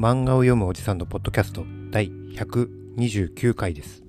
[0.00, 4.02] 漫画を読むおじさんのポッドキャスト第129回です。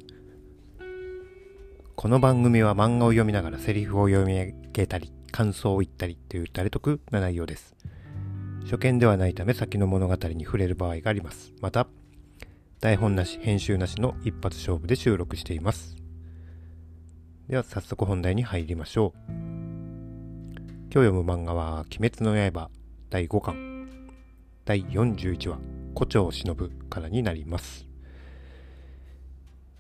[1.97, 7.75] この番組は漫画を読みながらセリフを読み上げたり感想を言ったりという誰得な内容です。
[8.63, 11.51] 初見ではないため先の物語に触れる場合があります。
[11.59, 11.87] また
[12.79, 15.97] 台本なし編集なしの一発勝負で収録しています。
[17.49, 19.31] では早速本題に入りましょう。
[19.33, 19.43] 今
[20.87, 22.69] 日読む漫画は「鬼滅の刃」
[23.11, 23.89] 第5巻
[24.63, 25.59] 第41話
[25.93, 26.55] 「胡蝶忍」
[26.89, 27.87] からになります、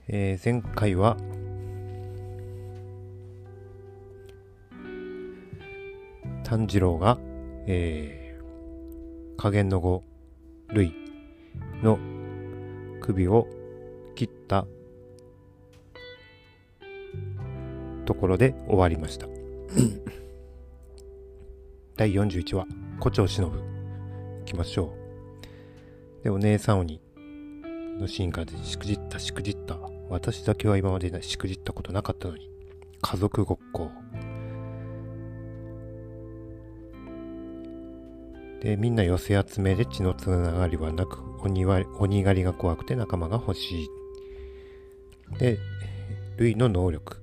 [0.07, 1.17] えー、前回は
[6.43, 7.17] 炭治郎が、
[7.65, 10.03] えー、加減の語
[10.69, 10.93] 類
[11.81, 11.97] の
[12.99, 13.47] 首を
[14.15, 14.65] 切った
[18.05, 19.27] ところで終わりました。
[21.95, 22.67] 第41話
[22.99, 23.51] 「胡蝶忍」
[24.41, 25.00] いきましょう
[26.23, 27.01] でお姉さん鬼
[27.99, 29.77] のシーンからでしくじったしくじった。
[30.09, 32.49] 私だけは今までしくじったことなかったのに。
[33.01, 33.89] 家族ごっこ
[38.61, 43.87] でみんな寄せ集めで血のつながりはなく鬼は鬼狩りが怖くて仲間が欲しい。
[45.39, 45.57] で
[46.37, 47.17] ルイの能力。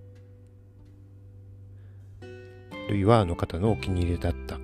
[2.89, 4.59] ルイはあの方のお気に入りだった。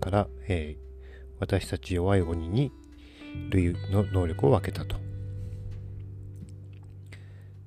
[0.00, 2.72] から、えー、私たち弱い鬼に
[3.50, 4.96] ルイの能力を分けたと。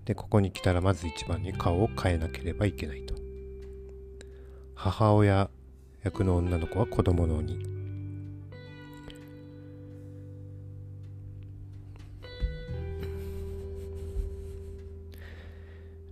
[0.06, 3.14] でここに来たらまず一番に顔を変えなければいけないと。
[4.76, 5.50] 母親
[6.03, 7.59] 役の女の子は子供の鬼。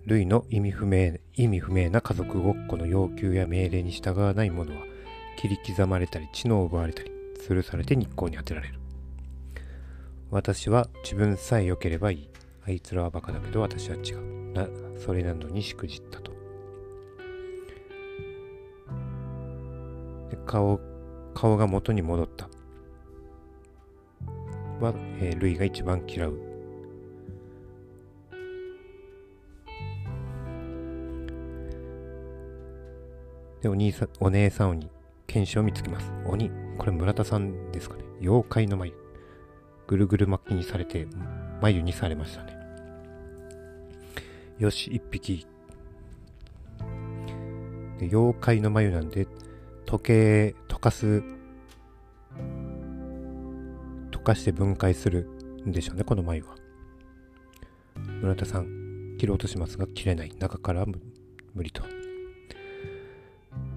[0.06, 4.82] 類の意味不明意味不明な家族ごっこの要求や命令に従わない者は
[5.38, 7.12] 切り刻まれたり知能を奪われたり
[7.48, 8.87] 吊るされて日光に当てられる。
[10.30, 12.30] 私は自分さえ良ければいい
[12.66, 14.68] あいつらはバカだけど私は違うな
[14.98, 16.32] それなのにしくじったと
[20.30, 20.80] で顔
[21.34, 22.50] 顔が元に戻った
[24.82, 26.48] は、えー、ルイが一番嫌う
[33.62, 34.90] で、お兄さん、お姉さん鬼、
[35.26, 36.12] 剣士を見つけます。
[36.26, 38.04] 鬼、これ村田さんですかね。
[38.22, 39.07] 妖怪の眉。
[39.88, 41.08] ぐるぐる巻きにされて、
[41.62, 42.58] 眉にされましたね。
[44.60, 45.48] よし、一匹。
[47.98, 49.28] で妖怪の眉なんで、
[49.86, 51.24] 時計、溶かす、
[54.12, 55.30] 溶かして分解する
[55.66, 56.56] んでしょうね、この眉は。
[58.22, 60.34] 村田さん、切ろうとしますが、切れない。
[60.38, 60.86] 中から
[61.54, 61.82] 無理と。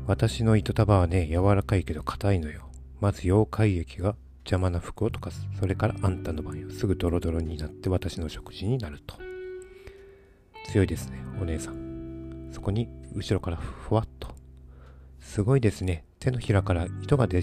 [0.06, 2.69] 私の糸束はね、柔らかいけど硬いのよ。
[3.00, 5.47] まず溶解液が邪魔な服を溶かす。
[5.59, 6.71] それからあんたの番よ。
[6.71, 9.17] すぐドロドロになって私の食事になると。
[10.73, 12.49] 強いですね、お姉さん。
[12.53, 14.34] そこに後ろからふわっと。
[15.21, 16.05] すごいですね。
[16.19, 17.43] 手のひらから糸がで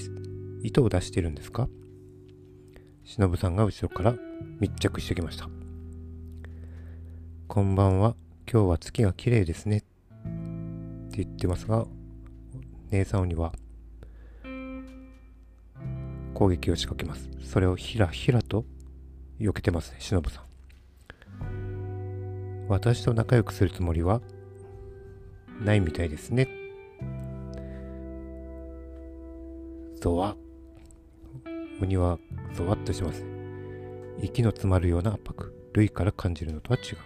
[0.64, 1.70] 糸を出してるんですか？
[3.04, 4.16] 忍さんが後ろから
[4.60, 5.48] 密着してきました。
[7.48, 8.16] こんばんは。
[8.52, 9.78] 今日は月が綺麗ですね。
[9.78, 9.82] っ
[11.12, 11.86] て言ってますが、
[12.92, 13.54] 姉さん鬼は
[16.38, 17.32] 攻撃を仕掛けます。
[17.42, 18.64] それをひらひらと
[19.40, 20.44] 避けてますね、忍さん。
[22.68, 24.22] 私と仲良くするつもりは
[25.60, 26.48] ないみたいですね。
[30.00, 30.38] ゾワ
[31.82, 32.20] 鬼は
[32.54, 33.26] ゾワッとします、
[34.22, 36.98] 息の詰まるような圧迫、類から感じるのとは違う。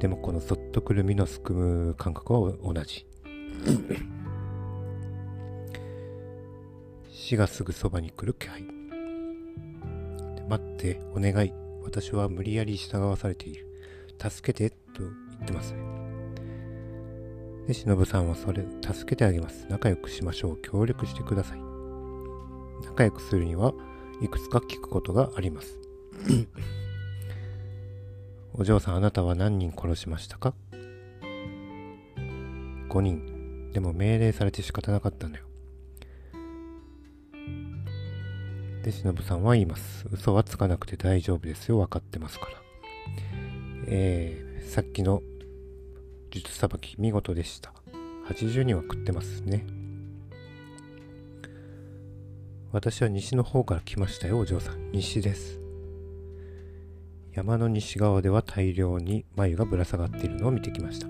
[0.00, 3.04] でもこのそっとくるみのすくむ感覚は同じ。
[7.28, 8.64] 死がすぐそばに来る気配。
[10.48, 11.52] 待ってお願い。
[11.82, 13.66] 私は無理やり従わされている。
[14.18, 15.10] 助けてと言
[15.42, 15.74] ってます。
[15.74, 15.80] ね
[17.66, 19.66] で忍さんはそれ助けてあげます。
[19.68, 20.62] 仲良くしましょう。
[20.62, 21.58] 協力してください。
[22.86, 23.74] 仲良くするには
[24.22, 25.78] いくつか聞くことがあります。
[28.54, 30.54] お嬢さんあなたは何人殺しましたか
[32.88, 33.70] ？5人。
[33.74, 35.47] でも命令されて仕方なかったんだよ。
[38.88, 40.06] で、忍さんは言います。
[40.10, 41.76] 嘘はつかなくて大丈夫ですよ。
[41.76, 42.52] 分かってますから。
[43.86, 45.20] えー、さっきの
[46.30, 47.74] 術さばき見事でした。
[48.30, 49.66] 80人は食ってますね。
[52.72, 54.90] 私は西の方から来ましたよ、お嬢さん。
[54.92, 55.60] 西です。
[57.34, 61.08] 山の西側では大量に眉がぶら下がっているのを見てきました。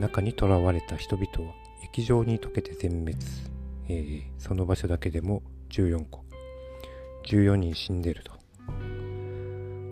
[0.00, 1.54] 中に囚われた人々は
[1.84, 3.16] 液状に溶けて全滅、
[3.88, 6.23] えー、その場所だけでも14個
[7.24, 8.32] 14人死んでると。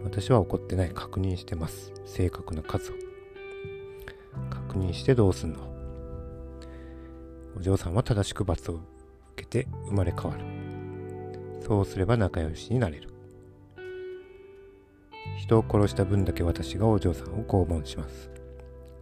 [0.05, 0.90] 私は怒ってない。
[0.90, 1.93] 確認してます。
[2.05, 2.94] 正確な数を。
[4.50, 5.61] 確認してどうすんの。
[7.56, 8.82] お嬢さんは正しく罰を受
[9.37, 10.44] けて生まれ変わる。
[11.61, 13.08] そうすれば仲良しになれる。
[15.38, 18.31] 人を殺した分だけ私がお嬢さんを拷問します。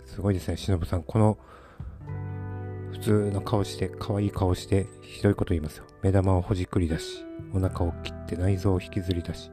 [0.05, 0.57] すごいですね。
[0.57, 1.39] 忍さんこの
[3.01, 5.87] 普通の顔して可愛い顔してひどいこと言いますよ。
[6.03, 7.25] 目玉をほじくり出し
[7.55, 9.51] お腹を切って内臓を引きずり出し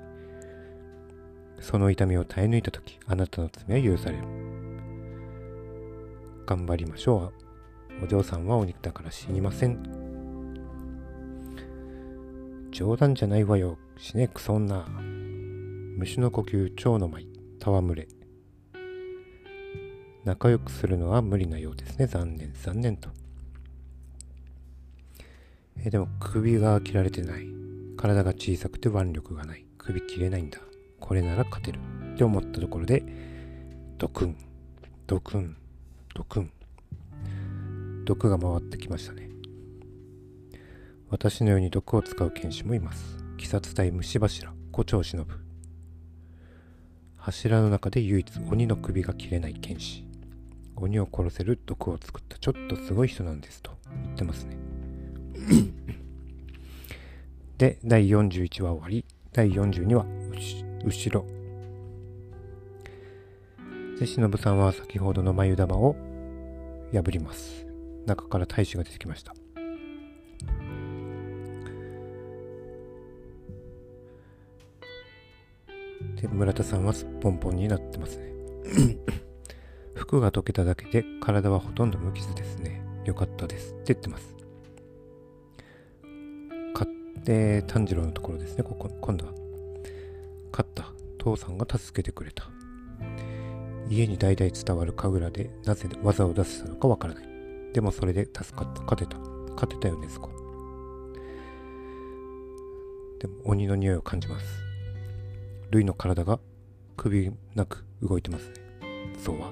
[1.61, 4.23] その痛みを耐え抜いた時あなたの罪は許される。
[6.45, 7.31] 頑張りましょ
[8.01, 8.03] う。
[8.03, 9.81] お嬢さんはお肉だから死にません。
[12.71, 13.77] 冗談じゃないわよ。
[13.97, 14.85] 死ねくそ女。
[15.97, 17.27] 虫の呼吸蝶の舞。
[17.61, 18.07] 戯れ。
[20.25, 22.07] 仲良くするのは無理なようですね。
[22.07, 23.09] 残念残念と。
[25.87, 27.47] えでも首が切られてない。
[27.95, 29.65] 体が小さくて腕力がない。
[29.77, 30.59] 首切れないんだ。
[30.99, 31.79] これなら勝てる。
[32.13, 33.03] って思ったところで
[33.97, 34.37] ドクン。
[35.07, 35.55] ドクン。
[36.13, 36.51] ドクン。
[38.03, 39.29] 毒が回ってきましたね。
[41.09, 43.17] 私のように毒を使う剣士もいます。
[43.35, 44.51] 鬼殺隊虫柱。
[44.73, 45.25] 胡蝶忍。
[47.15, 50.05] 柱の中で唯一鬼の首が切れない剣士。
[50.75, 53.71] 鬼を殺せる毒を作ったちょっとすごい人なんですと
[54.03, 54.66] 言ってますね。
[57.57, 59.05] で第41話終わり。
[59.33, 60.05] 第42話
[60.85, 61.25] 後ろ。
[63.99, 65.95] で忍さんは先ほどの眉玉を
[66.93, 67.65] 破ります。
[68.05, 69.33] 中から大使が出てきました。
[76.21, 78.31] で村田さんはすっぽんぽんになってますね。
[79.95, 82.81] 服が溶けただけで体はほとんど無傷ですね。
[83.05, 83.73] よかったです。
[83.73, 84.36] って言ってます。
[87.27, 88.63] 買って炭治郎のところですね。
[88.63, 89.33] ここ今度は。
[90.51, 90.93] 勝った。
[91.17, 92.49] 父さんが助けてくれた。
[93.89, 97.27] 家に代々伝わる神楽でなぜ技を出せたのかわからない。
[97.73, 98.81] でもそれで助かった。
[98.83, 99.17] 勝てた。
[99.55, 100.29] 勝てたよねずこ
[103.19, 104.45] でも鬼の匂いを感じます。
[105.69, 106.39] ルイの体が
[106.95, 108.53] 首なく動いてますね。
[109.21, 109.51] そうは。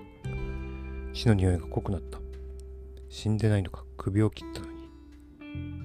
[1.11, 2.19] 死の匂いが濃くなった。
[3.09, 5.84] 死んでないのか首を切ったのに。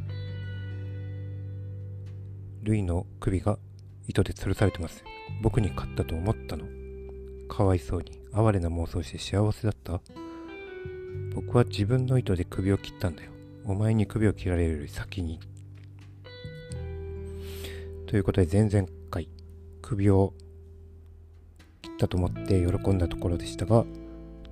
[2.62, 3.58] ルイの首が
[4.06, 5.04] 糸で吊るされてます。
[5.42, 6.66] 僕に勝ったと思ったの。
[7.48, 10.00] かわいそうに哀れな妄想して幸せだった。
[11.34, 13.30] 僕は自分の糸で首を切ったんだよ。
[13.64, 15.40] お前に首を切られるより先に。
[18.06, 19.28] ということで前々回
[19.80, 20.34] 首を
[21.80, 23.84] 切ったと思って喜んだところでしたが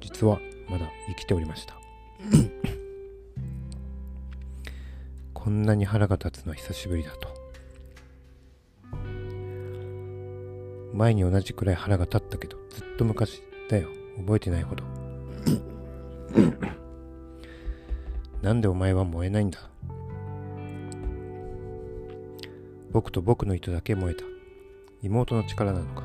[0.01, 0.39] 実は
[0.71, 1.77] まだ生きておりました。
[5.35, 7.38] こんなに腹が立つのは久しぶりだと
[10.99, 13.41] 前に同じくらい腹が立ったけどずっと昔
[13.71, 13.89] だよ。
[14.17, 14.83] 覚えてないほど。
[18.43, 19.61] なんでお前は燃えないんだ？
[22.91, 24.25] 僕と僕の糸だけ燃えた。
[25.01, 26.03] 妹の力なのか？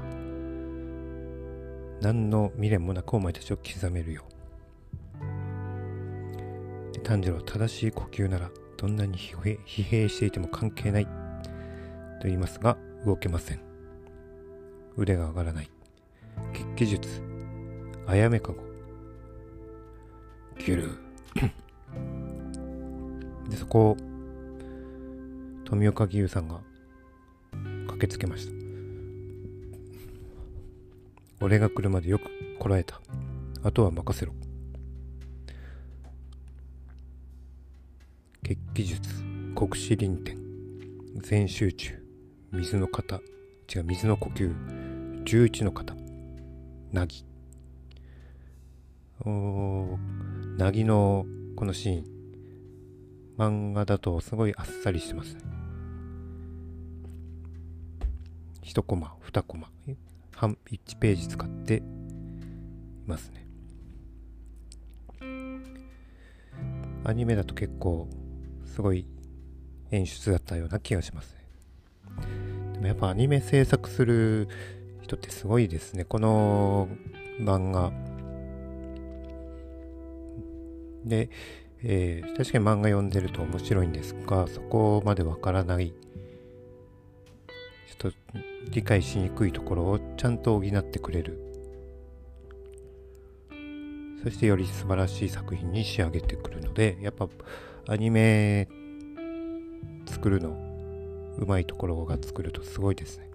[2.01, 4.23] 何の未練もなくお前たちを刻めるよ。
[7.03, 11.11] 炭治郎正しい呼吸ならどんなに疲弊していても関係ないと
[12.25, 13.72] 言いますが動けません
[14.95, 15.69] 腕が上がらない。
[16.53, 17.21] 血気術。
[18.05, 18.61] あやめかご。
[20.59, 20.89] キュル。
[23.49, 23.97] でそこを
[25.65, 26.61] 富岡義勇さんが
[27.87, 28.53] 駆けつけました。
[31.41, 33.01] 俺が来るまでよくこらえた。
[33.63, 34.33] あとは任せろ。
[38.43, 39.23] 血気術。
[39.55, 40.37] 国士輪天。
[41.21, 41.95] 全集中。
[42.51, 43.19] 水の型。
[43.73, 44.82] 違う水の呼吸
[45.23, 45.95] 11の型
[46.91, 47.25] なぎ
[50.57, 51.25] なぎの
[51.55, 52.05] このシーン。
[53.37, 55.41] 漫画だとすごいあっさりしてますね。
[58.63, 59.69] 1コマ2コマ。
[60.35, 61.81] 半1ページ使ってい
[63.07, 63.47] ますね。
[67.05, 68.07] アニメだと結構
[68.65, 69.05] すごい
[69.91, 71.43] 演出だったような気がしますね。
[72.73, 74.47] でもやっぱアニメ制作する
[75.03, 76.05] 人ってすごいですね。
[76.05, 76.87] この
[77.39, 77.91] 漫画。
[81.05, 81.29] で、
[81.83, 85.93] えー、確かに漫画読んでると面白いんですがそこまでわからない。
[87.99, 88.17] ちょっと
[88.71, 91.39] 理解しにくいところをちゃんと補ってくれる。
[94.23, 97.27] そしてより素晴らしい作品に仕上げてくるのでやっぱ
[97.89, 98.69] アニメ
[100.05, 100.55] 作るの
[101.37, 103.32] うまいところが作るとすごいですね。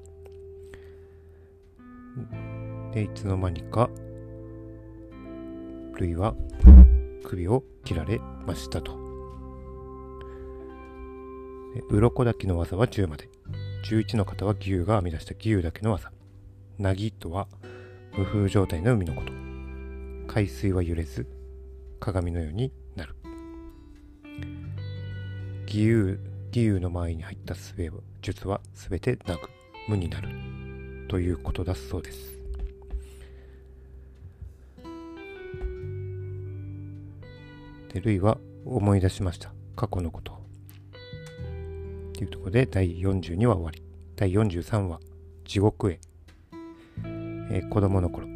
[2.93, 3.91] で、いつの間にか、
[5.97, 6.35] ルイは
[7.25, 8.97] 首を切られましたと。
[11.91, 13.29] 鱗だけの技は10まで。
[13.85, 16.13] 11の方は義勇が編み出した義勇だけの技。
[16.79, 17.49] なぎとは
[18.17, 19.33] 無風状態の海のこと。
[20.27, 21.27] 海水は揺れず、
[22.01, 23.15] 鏡のようになる。
[25.67, 29.51] 義勇、義勇の前に入った術術は全てなく
[29.89, 30.68] 無になる。
[31.09, 32.39] ということだそうです。
[37.93, 39.53] で、ルイは思い出しました。
[39.75, 40.39] 過去のこと。
[42.13, 43.83] というところで第42話終わり。
[44.17, 45.01] 第43話、
[45.45, 45.99] 地獄へ。
[47.51, 48.27] えー、子供の頃。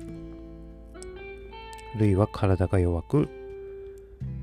[1.98, 3.28] ルイは体が弱く、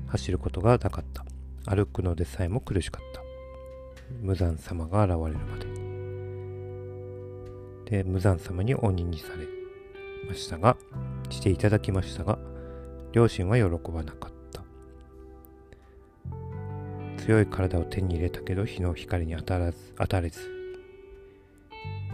[0.06, 1.24] 走ることがなかった。
[1.66, 3.22] 歩くのでさえも苦しかった。
[4.22, 5.89] 無惨様が現れるまで。
[7.90, 9.46] で、無惨様に鬼にされ
[10.28, 10.76] ましたが、
[11.28, 12.38] していただきましたが、
[13.12, 14.62] 両親は喜ばなかった。
[17.24, 20.40] 強い体を手に入れたけど日の光に当たらず当たれず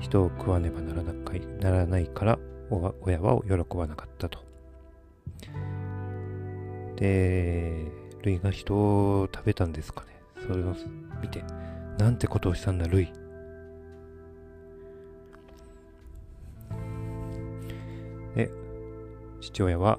[0.00, 2.38] 人を食わねばならなかならないから
[3.00, 4.40] 親は喜ばなかったと。
[6.96, 7.86] で、
[8.22, 10.08] ルイが人を食べたんですかね。
[10.46, 10.74] それを
[11.22, 11.44] 見て、
[11.98, 13.12] なんてことをしたんだ、ルイ。
[18.36, 18.50] で、
[19.40, 19.98] 父親は、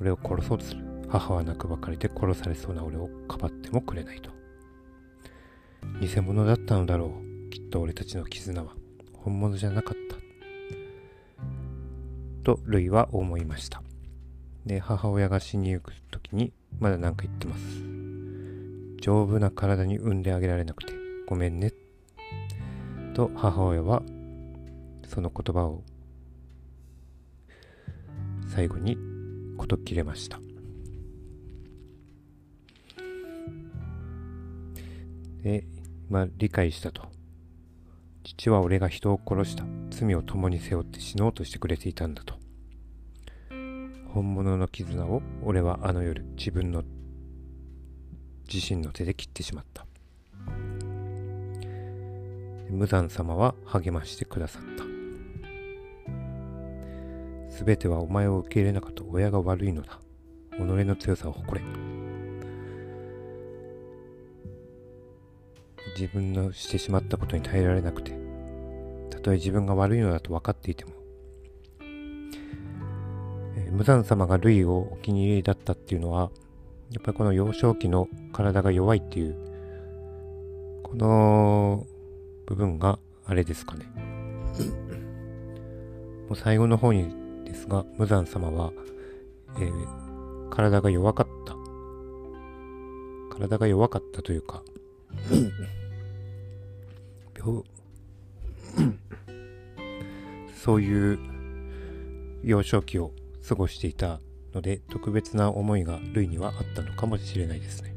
[0.00, 0.82] 俺を殺そうとする。
[1.08, 4.30] 母は泣くばかりで殺されそうな俺をかばってもくれないと。
[6.00, 7.12] 偽物だったのだろ
[7.46, 7.50] う。
[7.50, 8.72] きっと俺たちの絆は。
[9.12, 10.16] 本物じゃなかった。
[12.42, 13.82] と、ルイは思いました。
[14.64, 17.62] で、母親が死に行く時に、まだ何か言ってます。
[19.02, 20.94] 丈夫な体に産んであげられなくて、
[21.26, 21.72] ごめんね。
[23.14, 24.02] と、母親は、
[25.06, 25.84] その言葉を、
[28.54, 28.98] 最後に、
[29.56, 30.38] こと切れました。
[35.42, 35.64] で、
[36.10, 37.08] まあ、理解したと。
[38.24, 42.34] 父は俺が人を殺した罪を共に背負って死のうとしてくれていたんだと。
[44.08, 46.84] 本物の絆を俺はあの夜自分の
[48.52, 49.86] 自身の手で切ってしまった。
[52.68, 54.91] 無惨様は励ましてくださった。
[57.52, 60.00] すべてはお前を受け入れなかった親が悪いのだ。
[60.56, 61.66] 己の強さを誇れ。
[65.98, 68.18] 自分のしてしまったことに耐えられなくて、
[69.10, 70.92] たとえ自分が悪いのだと分かっていても、
[71.82, 76.30] えー、無惨様がルイをお気に入りだったっていうのは、
[76.90, 79.36] やっぱりこの幼少期の体が弱いっていう、
[80.84, 81.86] この
[82.46, 83.84] 部分があれですかね。
[86.28, 87.21] もう最後の方に
[87.52, 88.72] ですが、無惨様は、
[89.56, 91.54] えー、体が弱かった。
[93.36, 94.62] 体が弱かったというか、
[100.54, 101.18] そういう
[102.42, 103.12] 幼少期を
[103.46, 104.20] 過ごしていた
[104.54, 107.94] ので特別な思いがルイにはあったのかもしれないですね。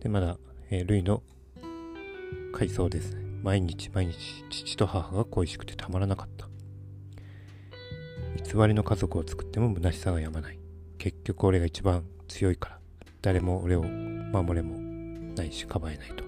[0.00, 0.38] で、まだ、
[0.70, 1.22] えー、ルイの
[2.56, 3.14] 回想です。
[3.42, 6.48] 毎日毎日父と母が恋しくてたまらなかった。
[8.42, 10.58] 偽りの家族を作っても虚しさがやまない。
[10.96, 12.78] 結局俺が一番強いから
[13.20, 14.78] 誰も俺を守れも
[15.36, 16.24] ないしかばえないと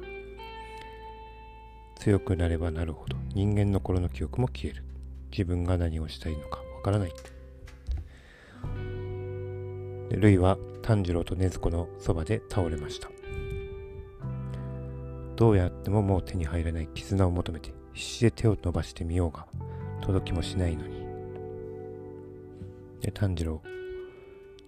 [1.97, 4.85] 強くなればなるほど人間の頃の記憶も消える
[5.33, 7.13] 自分が何をしたいのかわからない
[10.11, 13.09] ルイは炭治郎と禰豆子のそばで倒れました
[15.39, 19.47] どうやってももう手に入らない絆を求めて必死で手を伸ばしてみようが
[20.03, 21.07] 届きもしないのに
[23.01, 23.63] で炭治郎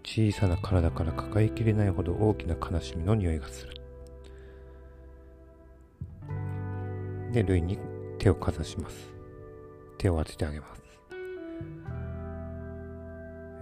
[0.05, 3.75] 小さな体から抱えきれないほど大きな悲しみの匂いがする。
[7.33, 7.79] で、類に
[8.19, 8.97] 手をかざします。
[9.99, 10.83] 手を当ててあげます。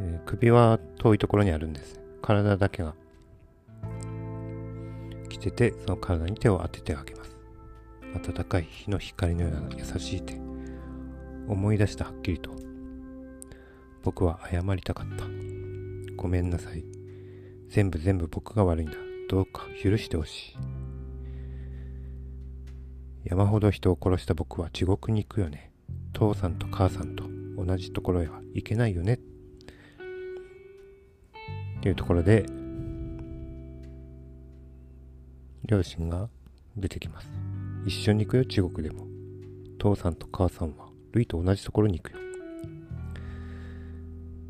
[0.01, 2.01] えー、首は遠いところにあるんです。
[2.23, 2.95] 体だけが
[5.29, 7.37] 来てて、その体に手を当ててあげます。
[8.15, 10.35] 暖かい日の光のような優しい手。
[11.49, 12.51] 思い出したはっきりと。
[14.03, 15.25] 僕は謝りたかった。
[16.17, 16.85] ごめんなさい。
[17.69, 18.97] 全部全部僕が悪いんだ。
[19.29, 20.57] どうか許してほしい。
[23.25, 25.71] 山ほど人を殺した僕は地獄に行くよね。
[26.13, 27.25] 父さんと母さんと
[27.57, 29.21] 同じところへは行けないよね。
[31.85, 32.47] いうところで、
[35.69, 36.31] 両親が
[36.79, 37.31] 出てきます。
[37.85, 39.07] 一緒に行くよ、中国でも。
[39.79, 42.19] 父さんと母さんは、ルイと同じところに行くよ。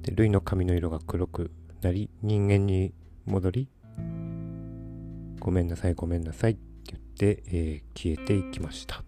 [0.02, 1.50] で、ルイの髪の色が黒く
[1.82, 2.94] なり、人間に
[3.26, 3.68] 戻り、
[5.40, 9.02] ごめんなさい、ごめんなさいって言って、えー、消えていきました。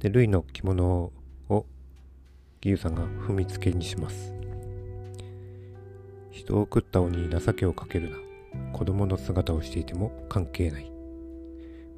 [0.00, 1.12] で、ルイの着物
[1.48, 1.66] を
[2.64, 4.34] 義勇さんが踏みつけにします。
[6.32, 8.27] 人を食った鬼に情けをかけるな。
[8.72, 10.90] 子供の姿をしていても関係ない。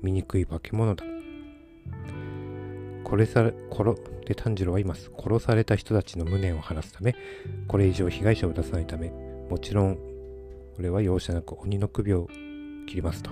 [0.03, 1.05] 醜い化け物だ。
[3.05, 3.95] 殺され、殺、
[4.27, 5.11] で炭治郎は言います。
[5.19, 7.15] 殺された人たちの無念を晴らすため、
[7.67, 9.11] これ以上被害者を出さないため、
[9.51, 9.99] もちろん、
[10.79, 12.29] 俺は容赦なく鬼の首を
[12.87, 13.31] 切りますと。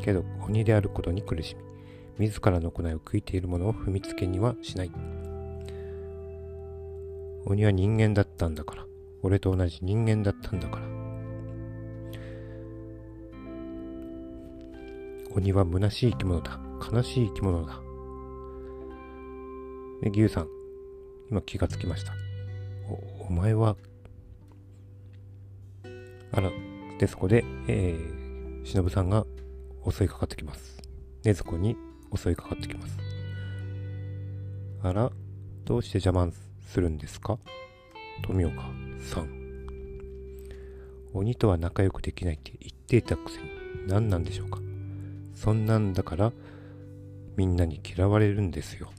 [0.00, 1.56] けど、鬼であることに苦し
[2.18, 4.90] み、自らの行いを悔いている者を踏みつけにはしない。
[7.44, 8.84] 鬼は人間だったんだから。
[9.22, 10.97] 俺と同じ人間だったんだから。
[15.34, 16.58] 鬼は虚しい生き物だ。
[16.92, 17.80] 悲しい生き物だ。
[20.02, 20.48] で、牛さん、
[21.30, 22.12] 今気がつきました。
[22.88, 23.76] お、お前は、
[26.32, 26.50] あら、
[26.98, 29.26] で、そこで、えー、忍さんが
[29.88, 30.82] 襲いかかってきます。
[31.24, 31.76] ねずこに
[32.14, 32.96] 襲いかかってきます。
[34.82, 35.10] あら、
[35.64, 36.32] どうして邪魔
[36.66, 37.38] するんですか？
[38.22, 38.62] 富岡
[39.00, 39.28] さん。
[41.12, 43.48] 鬼とは仲良くできないって言っていたくせに
[43.86, 44.60] 何なんでしょうか？
[45.38, 46.32] そんなんだから
[47.36, 48.90] みんなに嫌われるんですよ。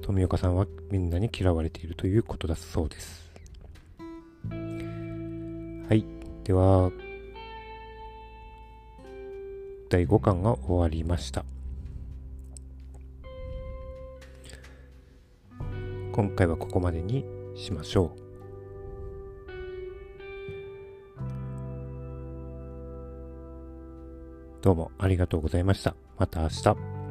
[0.00, 3.30] 富岡さんはみんなに嫌われているということだそうです。
[4.50, 6.06] はい。
[6.44, 6.90] では、
[9.90, 11.44] 第5巻が終わりました。
[16.10, 18.23] 今回はここまでにしましょう。
[24.64, 25.94] どうもありがとうございました。
[26.16, 27.03] また明日。